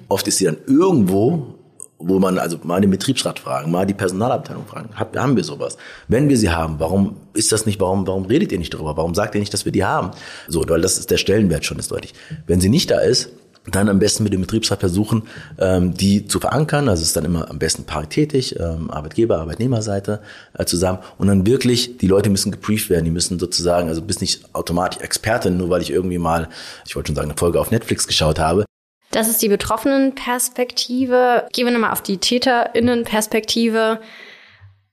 [0.07, 1.55] Oft ist die dann irgendwo,
[1.99, 5.77] wo man also mal den Betriebsrat fragen, mal die Personalabteilung fragen, Hab, haben wir sowas?
[6.07, 8.95] Wenn wir sie haben, warum ist das nicht, warum, warum redet ihr nicht darüber?
[8.97, 10.11] Warum sagt ihr nicht, dass wir die haben?
[10.47, 12.13] So, weil das ist der Stellenwert schon, ist deutlich.
[12.47, 13.29] Wenn sie nicht da ist,
[13.71, 15.23] dann am besten mit dem Betriebsrat versuchen,
[15.59, 16.89] ähm, die zu verankern.
[16.89, 20.21] Also es ist dann immer am besten paritätisch, ähm, Arbeitgeber, Arbeitnehmerseite
[20.57, 20.99] äh, zusammen.
[21.17, 25.01] Und dann wirklich, die Leute müssen gebrieft werden, die müssen sozusagen, also bist nicht automatisch
[25.01, 26.47] Expertin, nur weil ich irgendwie mal,
[26.85, 28.65] ich wollte schon sagen, eine Folge auf Netflix geschaut habe.
[29.11, 31.47] Das ist die Betroffenenperspektive.
[31.51, 33.99] Gehen wir nochmal auf die TäterInnenperspektive.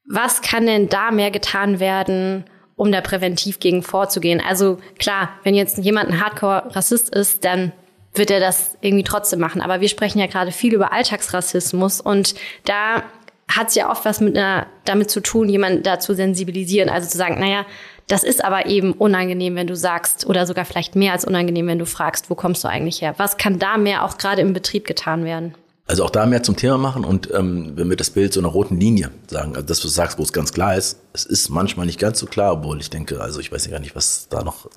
[0.09, 2.45] Was kann denn da mehr getan werden,
[2.77, 4.41] um da präventiv gegen vorzugehen?
[4.47, 7.73] Also klar, wenn jetzt jemand ein Hardcore-Rassist ist, dann
[8.15, 9.61] wird er das irgendwie trotzdem machen.
[9.61, 13.03] Aber wir sprechen ja gerade viel über Alltagsrassismus und da
[13.49, 16.89] hat es ja oft was mit einer, damit zu tun, jemanden da zu sensibilisieren.
[16.89, 17.67] Also zu sagen, naja,
[18.09, 21.79] das ist aber eben unangenehm, wenn du sagst, oder sogar vielleicht mehr als unangenehm, wenn
[21.79, 23.15] du fragst, wo kommst du eigentlich her?
[23.17, 25.55] Was kann da mehr auch gerade im Betrieb getan werden?
[25.89, 28.49] Also auch da mehr zum Thema machen und ähm, wenn wir das Bild so einer
[28.49, 31.49] roten Linie sagen, also das, was du sagst, wo es ganz klar ist, es ist
[31.49, 34.27] manchmal nicht ganz so klar, obwohl ich denke, also ich weiß ja gar nicht, was
[34.29, 34.69] da noch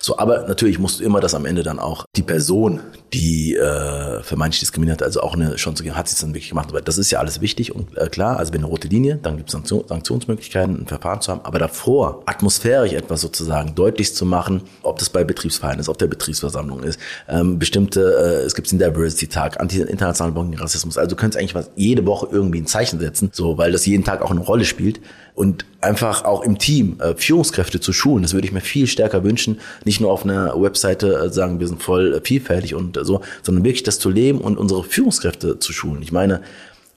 [0.00, 2.80] so, aber natürlich musst du immer das am Ende dann auch Person,
[3.12, 6.48] die äh, manche diskriminiert, also auch eine schon zu gehen, hat sie es dann wirklich
[6.50, 6.68] gemacht.
[6.68, 9.36] Aber das ist ja alles wichtig und äh, klar, also wenn eine rote Linie, dann
[9.36, 14.26] gibt es Sanktion, Sanktionsmöglichkeiten, ein Verfahren zu haben, aber davor atmosphärisch etwas sozusagen deutlich zu
[14.26, 18.70] machen, ob das bei Betriebsfeiern ist, ob der Betriebsversammlung ist, ähm, bestimmte, äh, es gibt
[18.70, 23.30] den Diversity-Tag, anti-internationalen Rassismus, also du könntest eigentlich was jede Woche irgendwie ein Zeichen setzen,
[23.32, 25.00] so, weil das jeden Tag auch eine Rolle spielt
[25.36, 28.22] und einfach auch im Team äh, Führungskräfte zu schulen.
[28.22, 29.60] Das würde ich mir viel stärker wünschen.
[29.84, 33.20] Nicht nur auf einer Webseite äh, sagen, wir sind voll äh, vielfältig und äh, so,
[33.42, 36.00] sondern wirklich das zu leben und unsere Führungskräfte zu schulen.
[36.02, 36.40] Ich meine,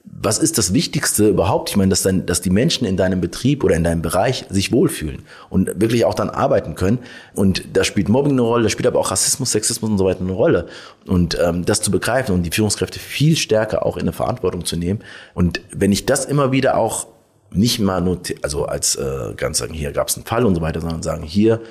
[0.05, 1.69] was ist das Wichtigste überhaupt?
[1.69, 4.71] Ich meine, dass, dann, dass die Menschen in deinem Betrieb oder in deinem Bereich sich
[4.71, 6.99] wohlfühlen und wirklich auch dann arbeiten können.
[7.35, 10.21] Und da spielt Mobbing eine Rolle, da spielt aber auch Rassismus, Sexismus und so weiter
[10.21, 10.67] eine Rolle.
[11.05, 14.77] Und ähm, das zu begreifen und die Führungskräfte viel stärker auch in eine Verantwortung zu
[14.77, 15.01] nehmen.
[15.33, 17.07] Und wenn ich das immer wieder auch
[17.51, 20.61] nicht mal nur, also als äh, ganz sagen, hier gab es einen Fall und so
[20.61, 21.61] weiter, sondern sagen, hier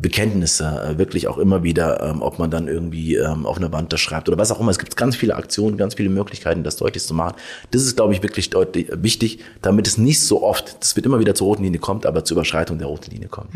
[0.00, 3.92] Bekenntnisse äh, wirklich auch immer wieder, ähm, ob man dann irgendwie ähm, auf einer Wand
[3.92, 4.70] das schreibt oder was auch immer.
[4.70, 7.36] Es gibt ganz viele Aktionen, ganz viele Möglichkeiten, das deutlich zu machen.
[7.70, 11.06] Das ist, glaube ich, wirklich deutlich äh, wichtig, damit es nicht so oft, das wird
[11.06, 13.50] immer wieder zur roten Linie kommt, aber zur Überschreitung der roten Linie kommt.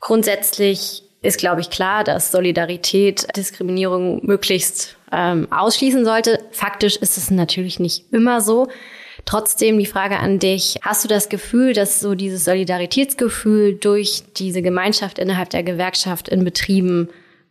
[0.00, 6.38] Grundsätzlich ist, glaube ich, klar, dass Solidarität Diskriminierung möglichst ähm, ausschließen sollte.
[6.52, 8.68] Faktisch ist es natürlich nicht immer so.
[9.28, 14.62] Trotzdem die Frage an dich, hast du das Gefühl, dass so dieses Solidaritätsgefühl durch diese
[14.62, 17.10] Gemeinschaft innerhalb der Gewerkschaft in Betrieben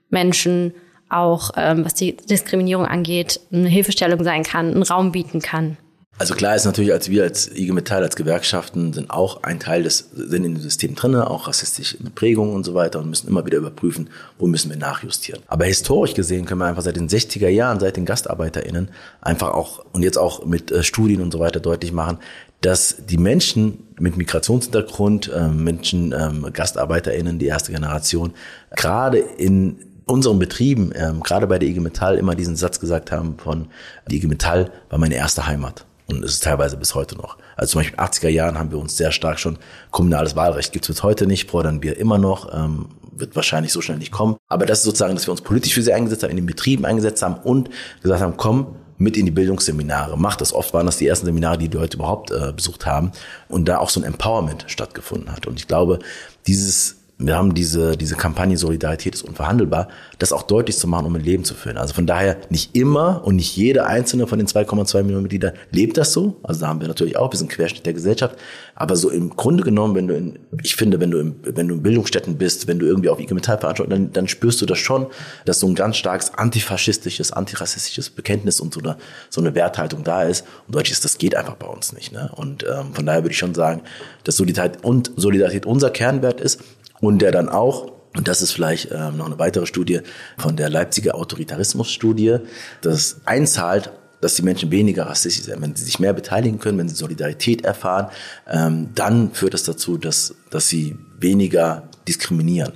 [0.10, 0.74] Menschen
[1.08, 5.78] auch ähm, was die Diskriminierung angeht, eine Hilfestellung sein kann, einen Raum bieten kann.
[6.20, 9.84] Also klar ist natürlich, als wir als IG Metall, als Gewerkschaften sind auch ein Teil
[9.84, 13.46] des, sind in dem System drinne, auch rassistische Prägungen und so weiter und müssen immer
[13.46, 15.44] wieder überprüfen, wo müssen wir nachjustieren.
[15.48, 18.90] Aber historisch gesehen können wir einfach seit den 60er Jahren, seit den GastarbeiterInnen
[19.22, 22.18] einfach auch und jetzt auch mit äh, Studien und so weiter deutlich machen,
[22.62, 28.34] dass die Menschen mit Migrationshintergrund, äh, Menschen, ähm, GastarbeiterInnen, die erste Generation,
[28.76, 33.38] gerade in unseren Betrieben, ähm, gerade bei der IG Metall, immer diesen Satz gesagt haben
[33.38, 33.68] von,
[34.10, 35.86] die IG Metall war meine erste Heimat.
[36.08, 37.38] Und es ist teilweise bis heute noch.
[37.56, 39.58] Also zum Beispiel in den 80er Jahren haben wir uns sehr stark schon
[39.92, 40.72] kommunales Wahlrecht.
[40.72, 42.54] Gibt es bis heute nicht, fordern wir immer noch.
[42.54, 44.38] Ähm, wird wahrscheinlich so schnell nicht kommen.
[44.48, 46.86] Aber das ist sozusagen, dass wir uns politisch für sie eingesetzt haben, in den Betrieben
[46.86, 47.70] eingesetzt haben und
[48.02, 50.54] gesagt haben, komm mit in die Bildungsseminare, mach das.
[50.54, 53.12] Oft waren das die ersten Seminare, die wir heute überhaupt äh, besucht haben.
[53.48, 55.46] Und da auch so ein Empowerment stattgefunden hat.
[55.46, 56.00] Und ich glaube,
[56.48, 59.88] dieses wir haben diese, diese Kampagne Solidarität ist unverhandelbar,
[60.20, 61.78] das auch deutlich zu machen, um ein Leben zu führen.
[61.78, 65.98] Also von daher nicht immer und nicht jeder einzelne von den 2,2 Millionen Mitgliedern lebt
[65.98, 66.38] das so.
[66.44, 68.36] Also da haben wir natürlich auch, wir sind Querschnitt der Gesellschaft.
[68.76, 71.76] Aber so im Grunde genommen, wenn du in, ich finde, wenn du im, wenn du
[71.76, 74.78] in Bildungsstätten bist, wenn du irgendwie auf IG Metall veranstaltest, dann, dann spürst du das
[74.78, 75.08] schon,
[75.46, 78.96] dass so ein ganz starkes antifaschistisches, antirassistisches Bekenntnis und so eine,
[79.32, 80.46] so eine Werthaltung da ist.
[80.68, 82.12] Und Deutsch ist, das geht einfach bei uns nicht.
[82.12, 82.30] Ne?
[82.36, 83.82] Und ähm, von daher würde ich schon sagen,
[84.24, 86.62] dass Solidarität und Solidarität unser Kernwert ist
[87.02, 90.02] und der dann auch und das ist vielleicht ähm, noch eine weitere Studie
[90.38, 92.38] von der Leipziger Autoritarismus-Studie,
[92.82, 95.62] das einzahlt, dass die Menschen weniger rassistisch sind.
[95.62, 98.08] Wenn sie sich mehr beteiligen können, wenn sie Solidarität erfahren,
[98.48, 102.74] ähm, dann führt das dazu, dass, dass sie weniger diskriminieren.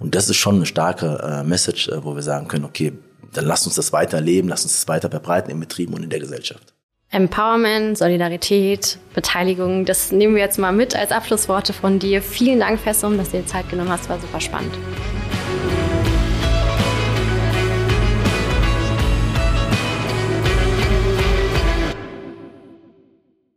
[0.00, 2.92] Und das ist schon eine starke äh, Message, äh, wo wir sagen können, okay,
[3.32, 6.18] dann lasst uns das weiterleben, lasst uns das weiter verbreiten im Betrieben und in der
[6.18, 6.74] Gesellschaft.
[7.12, 12.22] Empowerment, Solidarität, Beteiligung, das nehmen wir jetzt mal mit als Abschlussworte von dir.
[12.22, 14.72] Vielen Dank, Fessum, dass du dir Zeit genommen hast, war super spannend.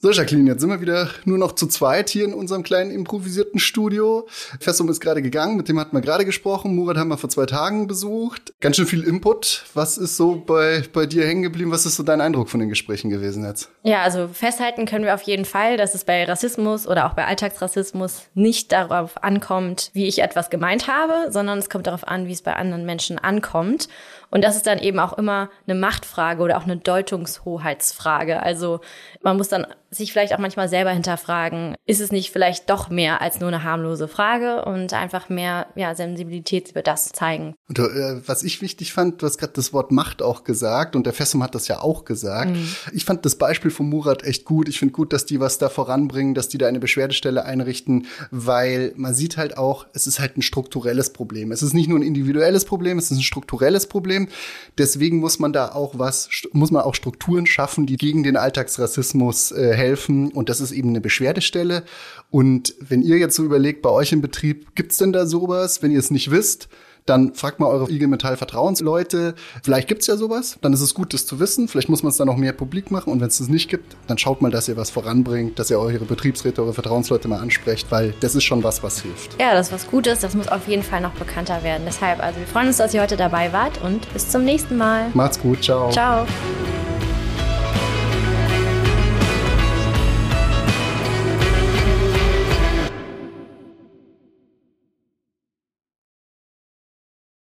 [0.03, 3.57] So, Jacqueline, jetzt sind wir wieder nur noch zu zweit hier in unserem kleinen improvisierten
[3.57, 4.27] Studio.
[4.59, 6.75] Fessum ist gerade gegangen, mit dem hatten wir gerade gesprochen.
[6.75, 8.53] Murat haben wir vor zwei Tagen besucht.
[8.59, 9.63] Ganz schön viel Input.
[9.73, 11.71] Was ist so bei, bei dir hängen geblieben?
[11.71, 13.69] Was ist so dein Eindruck von den Gesprächen gewesen jetzt?
[13.83, 17.25] Ja, also festhalten können wir auf jeden Fall, dass es bei Rassismus oder auch bei
[17.25, 22.33] Alltagsrassismus nicht darauf ankommt, wie ich etwas gemeint habe, sondern es kommt darauf an, wie
[22.33, 23.87] es bei anderen Menschen ankommt.
[24.33, 28.41] Und das ist dann eben auch immer eine Machtfrage oder auch eine Deutungshoheitsfrage.
[28.41, 28.79] Also
[29.21, 33.21] man muss dann sich vielleicht auch manchmal selber hinterfragen, ist es nicht vielleicht doch mehr
[33.21, 37.53] als nur eine harmlose Frage und einfach mehr ja, Sensibilität über das zeigen.
[37.69, 41.05] Und, äh, was ich wichtig fand, du hast gerade das Wort Macht auch gesagt und
[41.05, 42.51] der Fessum hat das ja auch gesagt.
[42.51, 42.67] Mhm.
[42.91, 44.67] Ich fand das Beispiel von Murat echt gut.
[44.67, 48.93] Ich finde gut, dass die was da voranbringen, dass die da eine Beschwerdestelle einrichten, weil
[48.95, 51.51] man sieht halt auch, es ist halt ein strukturelles Problem.
[51.51, 54.37] Es ist nicht nur ein individuelles Problem, es ist ein strukturelles Problem Problem.
[54.77, 59.51] Deswegen muss man da auch was, muss man auch Strukturen schaffen, die gegen den Alltagsrassismus
[59.51, 60.31] äh, helfen.
[60.31, 61.83] Und das ist eben eine Beschwerdestelle.
[62.31, 65.83] Und wenn ihr jetzt so überlegt, bei euch im Betrieb, gibt's denn da sowas?
[65.83, 66.69] Wenn ihr es nicht wisst,
[67.05, 69.35] dann fragt mal eure IG Metall Vertrauensleute.
[69.63, 71.67] Vielleicht gibt's ja sowas, dann ist es gut, das zu wissen.
[71.67, 73.95] Vielleicht muss man es dann noch mehr publik machen und wenn es das nicht gibt,
[74.07, 77.91] dann schaut mal, dass ihr was voranbringt, dass ihr eure Betriebsräte, eure Vertrauensleute mal ansprecht,
[77.91, 79.39] weil das ist schon was, was hilft.
[79.39, 81.83] Ja, das ist was Gutes, das muss auf jeden Fall noch bekannter werden.
[81.85, 85.09] Deshalb, also wir freuen uns, dass ihr heute dabei wart und bis zum nächsten Mal.
[85.13, 85.91] Macht's gut, ciao.
[85.91, 86.25] Ciao.